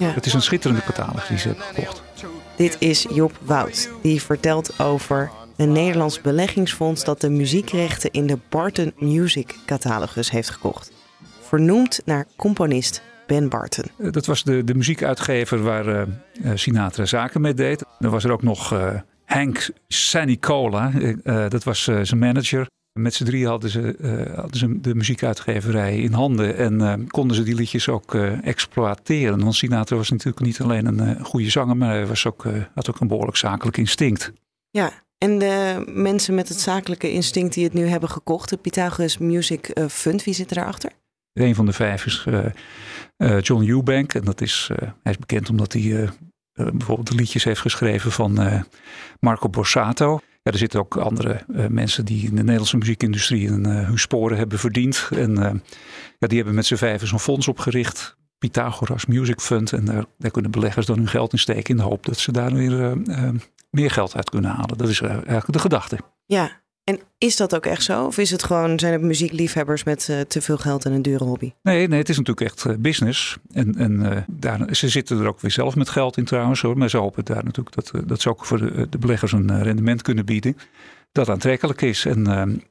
Ja. 0.00 0.10
Het 0.10 0.26
is 0.26 0.32
een 0.32 0.42
schitterende 0.42 0.82
catalogus 0.82 1.28
die 1.28 1.38
ze 1.38 1.48
hebben 1.48 1.64
gekocht. 1.64 2.02
Dit 2.56 2.76
is 2.78 3.06
Job 3.12 3.38
Wout, 3.42 3.90
die 4.02 4.22
vertelt 4.22 4.80
over 4.80 5.30
een 5.56 5.72
Nederlands 5.72 6.20
beleggingsfonds 6.20 7.04
dat 7.04 7.20
de 7.20 7.30
muziekrechten 7.30 8.10
in 8.10 8.26
de 8.26 8.38
Barton 8.48 8.92
Music 8.98 9.54
catalogus 9.66 10.30
heeft 10.30 10.50
gekocht. 10.50 10.92
Vernoemd 11.40 12.00
naar 12.04 12.26
componist 12.36 13.02
Ben 13.26 13.48
Barton. 13.48 13.84
Eh, 13.98 14.12
dat 14.12 14.26
was 14.26 14.44
de, 14.44 14.64
de 14.64 14.74
muziekuitgever 14.74 15.62
waar 15.62 15.86
uh, 15.86 16.02
Sinatra 16.54 17.04
zaken 17.04 17.40
mee 17.40 17.54
deed. 17.54 17.84
Dan 17.98 18.10
was 18.10 18.24
er 18.24 18.32
ook 18.32 18.42
nog 18.42 18.72
uh, 18.72 18.94
Hank 19.24 19.70
Sanicola, 19.88 20.92
uh, 20.94 21.48
dat 21.48 21.64
was 21.64 21.82
zijn 21.82 22.18
manager. 22.18 22.66
Met 23.00 23.14
z'n 23.14 23.24
drie 23.24 23.46
hadden 23.46 23.70
ze, 23.70 23.96
hadden 24.34 24.58
ze 24.58 24.80
de 24.80 24.94
muziekuitgeverij 24.94 25.98
in 25.98 26.12
handen 26.12 26.56
en 26.56 27.06
konden 27.08 27.36
ze 27.36 27.42
die 27.42 27.54
liedjes 27.54 27.88
ook 27.88 28.14
exploiteren. 28.42 29.40
Want 29.40 29.54
Sinatra 29.54 29.96
was 29.96 30.10
natuurlijk 30.10 30.40
niet 30.40 30.60
alleen 30.60 30.86
een 30.86 31.24
goede 31.24 31.50
zanger, 31.50 31.76
maar 31.76 31.90
hij 31.90 32.06
was 32.06 32.26
ook, 32.26 32.44
had 32.74 32.90
ook 32.90 33.00
een 33.00 33.08
behoorlijk 33.08 33.36
zakelijk 33.36 33.76
instinct. 33.76 34.32
Ja, 34.70 34.92
en 35.24 35.38
de 35.38 35.84
mensen 35.86 36.34
met 36.34 36.48
het 36.48 36.60
zakelijke 36.60 37.10
instinct 37.10 37.54
die 37.54 37.64
het 37.64 37.72
nu 37.72 37.86
hebben 37.86 38.08
gekocht, 38.08 38.48
de 38.48 38.56
Pythagoras 38.56 39.18
Music 39.18 39.68
eh, 39.68 39.86
Fund, 39.88 40.24
wie 40.24 40.34
zit 40.34 40.54
daarachter? 40.54 40.90
Een 41.32 41.54
van 41.54 41.66
de 41.66 41.72
vijf 41.72 42.06
is 42.06 42.24
uh, 42.28 42.44
uh, 43.16 43.40
John 43.40 43.68
Eubank. 43.68 44.14
En 44.14 44.24
dat 44.24 44.40
is, 44.40 44.70
hij 45.02 45.12
is 45.12 45.18
bekend 45.18 45.50
omdat 45.50 45.72
hij 45.72 46.08
bijvoorbeeld 46.52 47.08
de 47.08 47.14
liedjes 47.14 47.44
heeft 47.44 47.60
geschreven 47.60 48.12
van 48.12 48.64
Marco 49.20 49.48
Borsato. 49.48 50.20
Er 50.42 50.58
zitten 50.58 50.80
ook 50.80 50.96
andere 50.96 51.44
mensen 51.68 52.04
die 52.04 52.24
in 52.24 52.34
de 52.34 52.42
Nederlandse 52.42 52.76
muziekindustrie 52.76 53.48
hun 53.48 53.98
sporen 53.98 54.36
hebben 54.36 54.58
verdiend. 54.58 55.08
En 55.10 55.62
ja, 56.18 56.26
die 56.26 56.36
hebben 56.36 56.54
met 56.54 56.66
z'n 56.66 56.74
vijven 56.74 57.08
zo'n 57.08 57.20
fonds 57.20 57.48
opgericht. 57.48 58.18
Pythagoras 58.38 59.06
Music 59.06 59.40
Fund. 59.40 59.72
En 59.72 59.84
daar, 59.84 60.04
daar, 60.18 60.30
kunnen 60.30 60.50
beleggers 60.50 60.86
dan 60.86 60.96
hun 60.96 61.08
geld 61.08 61.32
in 61.32 61.38
steken 61.38 61.70
in 61.70 61.76
de 61.76 61.82
hoop 61.82 62.06
dat 62.06 62.18
ze 62.18 62.32
daar 62.32 62.52
weer 62.52 62.96
meer 63.70 63.90
geld 63.90 64.16
uit 64.16 64.30
kunnen 64.30 64.50
halen. 64.50 64.78
Dat 64.78 64.88
is 64.88 65.00
eh, 65.00 65.10
eigenlijk 65.10 65.52
de 65.52 65.58
gedachte. 65.58 65.98
Ja, 66.26 66.59
en 66.90 67.00
is 67.18 67.36
dat 67.36 67.54
ook 67.54 67.66
echt 67.66 67.82
zo? 67.82 68.04
Of 68.04 68.18
is 68.18 68.30
het 68.30 68.42
gewoon, 68.42 68.78
zijn 68.78 68.92
het 68.92 69.02
muziekliefhebbers 69.02 69.84
met 69.84 70.08
uh, 70.10 70.20
te 70.20 70.40
veel 70.40 70.58
geld 70.58 70.84
en 70.84 70.92
een 70.92 71.02
dure 71.02 71.24
hobby? 71.24 71.52
Nee, 71.62 71.88
nee 71.88 71.98
het 71.98 72.08
is 72.08 72.16
natuurlijk 72.16 72.46
echt 72.46 72.64
uh, 72.64 72.74
business. 72.78 73.36
En, 73.52 73.74
en 73.74 74.24
daar, 74.28 74.74
ze 74.74 74.88
zitten 74.88 75.20
er 75.20 75.26
ook 75.26 75.40
weer 75.40 75.50
zelf 75.50 75.76
met 75.76 75.88
geld 75.88 76.16
in 76.16 76.24
trouwens. 76.24 76.60
Hoor. 76.60 76.78
Maar 76.78 76.90
ze 76.90 76.96
hopen 76.96 77.24
daar 77.24 77.44
natuurlijk 77.44 77.74
dat, 77.74 77.92
dat 78.06 78.20
ze 78.20 78.28
ook 78.28 78.44
voor 78.44 78.58
de, 78.58 78.88
de 78.88 78.98
beleggers 78.98 79.32
een 79.32 79.62
rendement 79.62 80.02
kunnen 80.02 80.24
bieden. 80.24 80.56
Dat 81.12 81.28
aantrekkelijk 81.28 81.82
is. 81.82 82.04
En 82.04 82.62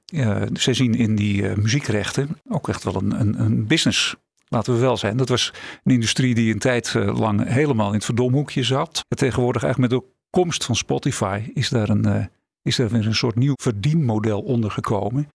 ze 0.53 0.73
zien 0.73 0.95
in 0.95 1.15
die 1.15 1.43
muziekrechten 1.43 2.38
ook 2.47 2.69
echt 2.69 2.83
wel 2.83 2.95
een, 2.95 3.19
een, 3.19 3.39
een 3.39 3.67
business 3.67 4.15
Laten 4.51 4.73
we 4.73 4.79
wel 4.79 4.97
zijn. 4.97 5.17
Dat 5.17 5.29
was 5.29 5.53
een 5.83 5.93
industrie 5.93 6.35
die 6.35 6.53
een 6.53 6.59
tijd 6.59 6.93
lang 6.93 7.47
helemaal 7.47 7.88
in 7.88 7.93
het 7.93 8.05
verdomhoekje 8.05 8.63
zat. 8.63 9.05
En 9.07 9.17
tegenwoordig 9.17 9.63
eigenlijk 9.63 9.93
met 9.93 10.01
de 10.01 10.07
komst 10.29 10.65
van 10.65 10.75
Spotify 10.75 11.41
is 11.53 11.69
daar, 11.69 11.89
een, 11.89 12.29
is 12.61 12.75
daar 12.75 12.89
weer 12.89 13.05
een 13.05 13.15
soort 13.15 13.35
nieuw 13.35 13.53
verdienmodel 13.55 14.41
ondergekomen. 14.41 15.29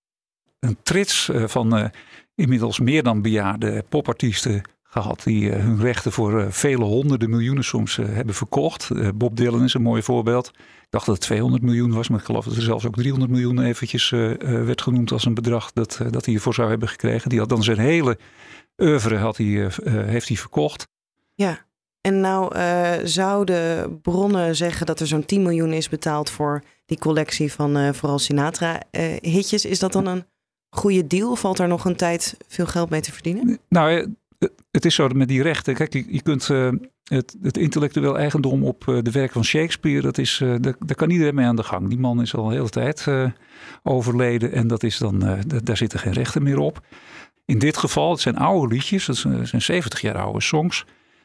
Een 0.58 0.76
trits 0.82 1.28
uh, 1.28 1.46
van 1.46 1.78
uh, 1.78 1.84
inmiddels 2.34 2.80
meer 2.80 3.02
dan 3.02 3.22
bejaarde 3.22 3.84
popartiesten 3.88 4.62
gehad. 4.82 5.22
Die 5.24 5.52
hun 5.52 5.80
rechten 5.80 6.12
voor 6.12 6.52
vele 6.52 6.84
honderden 6.84 7.30
miljoenen 7.30 7.64
soms 7.64 7.96
hebben 7.96 8.34
verkocht. 8.34 8.90
Bob 9.14 9.36
Dylan 9.36 9.64
is 9.64 9.74
een 9.74 9.82
mooi 9.82 10.02
voorbeeld. 10.02 10.46
Ik 10.56 10.90
dacht 10.90 11.06
dat 11.06 11.14
het 11.14 11.24
200 11.24 11.62
miljoen 11.62 11.92
was, 11.92 12.08
maar 12.08 12.18
ik 12.18 12.24
geloof 12.24 12.44
dat 12.44 12.56
er 12.56 12.62
zelfs 12.62 12.86
ook 12.86 12.94
300 12.94 13.30
miljoen 13.30 13.62
eventjes 13.62 14.10
werd 14.40 14.82
genoemd 14.82 15.12
als 15.12 15.24
een 15.24 15.34
bedrag 15.34 15.72
dat, 15.72 15.96
dat 15.98 16.24
hij 16.24 16.34
hiervoor 16.34 16.54
zou 16.54 16.68
hebben 16.68 16.88
gekregen. 16.88 17.30
Die 17.30 17.38
had 17.38 17.48
dan 17.48 17.62
zijn 17.62 17.78
hele 17.78 18.18
oeuvre 18.76 19.16
had 19.16 19.36
hij, 19.36 19.70
heeft 19.84 20.28
hij 20.28 20.36
verkocht. 20.36 20.86
Ja. 21.34 21.64
En 22.06 22.20
nou 22.20 22.56
uh, 22.56 22.92
zouden 23.04 24.00
bronnen 24.00 24.56
zeggen 24.56 24.86
dat 24.86 25.00
er 25.00 25.06
zo'n 25.06 25.24
10 25.24 25.42
miljoen 25.42 25.72
is 25.72 25.88
betaald 25.88 26.30
voor 26.30 26.62
die 26.86 26.98
collectie 26.98 27.52
van 27.52 27.76
uh, 27.76 27.92
vooral 27.92 28.18
Sinatra-hitjes. 28.18 29.64
is 29.64 29.78
dat 29.78 29.92
dan 29.92 30.06
een 30.06 30.24
goede 30.70 31.06
deal? 31.06 31.36
Valt 31.36 31.58
er 31.58 31.68
nog 31.68 31.84
een 31.84 31.96
tijd 31.96 32.36
veel 32.48 32.66
geld 32.66 32.90
mee 32.90 33.00
te 33.00 33.12
verdienen? 33.12 33.58
Nou, 33.68 34.14
het 34.70 34.84
is 34.84 34.94
zo 34.94 35.08
met 35.08 35.28
die 35.28 35.42
rechten. 35.42 35.74
Kijk, 35.74 35.92
je, 35.92 36.22
kunt 36.22 36.48
uh, 36.48 36.72
het, 37.04 37.36
het, 37.42 37.56
intellectueel 37.56 38.18
eigendom 38.18 38.64
op 38.64 38.84
de 38.84 39.10
werken 39.10 39.32
van 39.32 39.44
Shakespeare, 39.44 40.00
dat 40.00 40.18
is, 40.18 40.38
daar, 40.38 40.60
daar, 40.60 40.94
kan 40.96 41.10
iedereen 41.10 41.34
mee 41.34 41.46
aan 41.46 41.56
de 41.56 41.62
gang. 41.62 41.88
Die 41.88 41.98
man 41.98 42.20
is 42.22 42.34
al 42.34 42.46
een 42.46 42.52
hele 42.52 42.68
tijd 42.68 43.06
overleden 43.82 44.52
en 44.52 44.66
dat 44.66 44.82
is 44.82 44.98
dan, 44.98 45.42
daar 45.62 45.76
zitten 45.76 45.98
geen 45.98 46.12
rechten 46.12 46.42
meer 46.42 46.58
op. 46.58 46.86
In 47.44 47.58
dit 47.58 47.76
geval, 47.76 48.10
het 48.10 48.20
zijn 48.20 48.36
oude 48.36 48.74
liedjes, 48.74 49.06
dat 49.06 49.16
zijn 49.16 49.62
70 49.62 50.00
jaar 50.00 50.18
oude 50.18 50.40
songs 50.40 50.84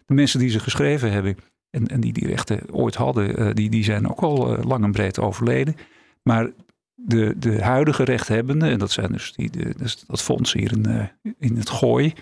de 0.09 0.13
mensen 0.13 0.39
die 0.39 0.49
ze 0.49 0.59
geschreven 0.59 1.11
hebben 1.11 1.37
en, 1.69 1.87
en 1.87 1.99
die 1.99 2.13
die 2.13 2.27
rechten 2.27 2.73
ooit 2.73 2.95
hadden, 2.95 3.41
uh, 3.41 3.53
die, 3.53 3.69
die 3.69 3.83
zijn 3.83 4.09
ook 4.09 4.19
al 4.19 4.57
uh, 4.57 4.63
lang 4.63 4.83
en 4.83 4.91
breed 4.91 5.19
overleden. 5.19 5.75
Maar 6.23 6.49
de, 6.95 7.33
de 7.37 7.61
huidige 7.61 8.03
rechthebbenden, 8.03 8.69
en 8.69 8.79
dat 8.79 8.91
zijn 8.91 9.11
dus, 9.11 9.33
die, 9.33 9.49
de, 9.49 9.73
dus 9.77 10.03
dat 10.07 10.21
fonds 10.21 10.53
hier 10.53 10.71
in, 10.71 10.89
uh, 10.89 11.33
in 11.39 11.57
het 11.57 11.69
gooi, 11.69 12.13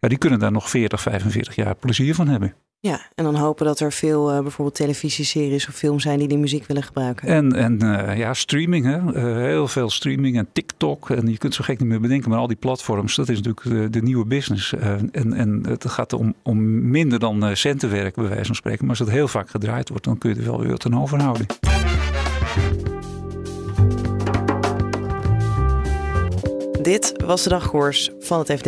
ja, 0.00 0.08
die 0.08 0.18
kunnen 0.18 0.38
daar 0.38 0.52
nog 0.52 0.70
40, 0.70 1.00
45 1.00 1.54
jaar 1.54 1.74
plezier 1.74 2.14
van 2.14 2.28
hebben. 2.28 2.54
Ja, 2.82 3.00
en 3.14 3.24
dan 3.24 3.34
hopen 3.34 3.66
dat 3.66 3.80
er 3.80 3.92
veel 3.92 4.34
uh, 4.34 4.40
bijvoorbeeld 4.40 4.76
televisieseries 4.76 5.68
of 5.68 5.74
films 5.74 6.02
zijn 6.02 6.18
die 6.18 6.28
die 6.28 6.38
muziek 6.38 6.66
willen 6.66 6.82
gebruiken. 6.82 7.28
En, 7.28 7.52
en 7.52 7.84
uh, 7.84 8.18
ja, 8.18 8.34
streaming, 8.34 8.84
hè? 8.84 8.98
Uh, 8.98 9.36
heel 9.36 9.68
veel 9.68 9.90
streaming 9.90 10.36
en 10.36 10.48
TikTok. 10.52 11.10
En 11.10 11.26
je 11.26 11.38
kunt 11.38 11.54
zo 11.54 11.64
gek 11.64 11.78
niet 11.78 11.88
meer 11.88 12.00
bedenken, 12.00 12.30
maar 12.30 12.38
al 12.38 12.46
die 12.46 12.56
platforms, 12.56 13.16
dat 13.16 13.28
is 13.28 13.40
natuurlijk 13.40 13.82
de, 13.82 13.90
de 13.90 14.02
nieuwe 14.02 14.24
business. 14.24 14.72
en, 14.72 15.32
en 15.32 15.66
het 15.68 15.90
gaat 15.90 16.12
om, 16.12 16.34
om 16.42 16.88
minder 16.90 17.18
dan 17.18 17.56
centenwerk, 17.56 18.14
bij 18.14 18.28
wijze 18.28 18.44
van 18.44 18.54
spreken. 18.54 18.80
Maar 18.80 18.90
als 18.90 18.98
het 18.98 19.10
heel 19.10 19.28
vaak 19.28 19.50
gedraaid 19.50 19.88
wordt, 19.88 20.04
dan 20.04 20.18
kun 20.18 20.30
je 20.30 20.36
er 20.36 20.46
wel 20.46 20.60
weer 20.60 20.70
wat 20.70 20.86
aan 20.86 21.00
overhouden. 21.00 21.46
Dit 26.82 27.12
was 27.24 27.42
de 27.42 27.48
dagkoers 27.48 28.10
van 28.18 28.38
het 28.38 28.52
FD. 28.52 28.66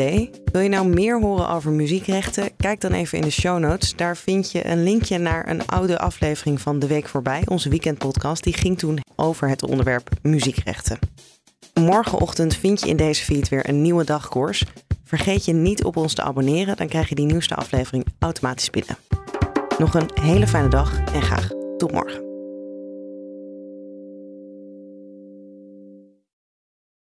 Wil 0.53 0.61
je 0.61 0.69
nou 0.69 0.87
meer 0.87 1.21
horen 1.21 1.49
over 1.49 1.73
muziekrechten? 1.73 2.57
Kijk 2.57 2.81
dan 2.81 2.93
even 2.93 3.19
in 3.19 3.25
de 3.25 3.31
show 3.31 3.59
notes. 3.59 3.97
Daar 3.97 4.17
vind 4.17 4.53
je 4.53 4.67
een 4.67 4.83
linkje 4.83 5.19
naar 5.19 5.49
een 5.49 5.67
oude 5.67 5.99
aflevering 5.99 6.61
van 6.61 6.79
De 6.79 6.87
Week 6.87 7.09
Voorbij, 7.09 7.43
onze 7.47 7.69
weekendpodcast. 7.69 8.45
Die 8.45 8.53
ging 8.53 8.79
toen 8.79 8.99
over 9.17 9.49
het 9.49 9.63
onderwerp 9.63 10.09
muziekrechten. 10.23 10.99
Morgenochtend 11.81 12.57
vind 12.57 12.81
je 12.81 12.89
in 12.89 12.97
deze 12.97 13.25
feed 13.25 13.49
weer 13.49 13.69
een 13.69 13.83
nieuwe 13.83 14.05
dagkoers. 14.05 14.65
Vergeet 15.05 15.45
je 15.45 15.53
niet 15.53 15.85
op 15.85 15.97
ons 15.97 16.15
te 16.15 16.23
abonneren, 16.23 16.77
dan 16.77 16.89
krijg 16.89 17.09
je 17.09 17.15
die 17.15 17.27
nieuwste 17.27 17.55
aflevering 17.55 18.07
automatisch 18.19 18.71
binnen. 18.71 18.97
Nog 19.79 19.95
een 19.95 20.11
hele 20.21 20.47
fijne 20.47 20.69
dag 20.69 21.05
en 21.13 21.23
graag 21.23 21.49
tot 21.77 21.93
morgen. 21.93 22.34